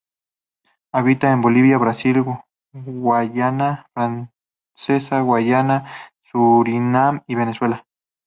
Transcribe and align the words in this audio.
Habita 0.91 1.31
en 1.31 1.41
Bolivia, 1.43 1.77
Brasil, 1.77 2.25
Guayana 2.73 3.85
Francesa, 3.93 5.21
Guayana, 5.21 5.91
Surinam 6.31 7.21
y 7.27 7.35
Venezuela. 7.35 7.85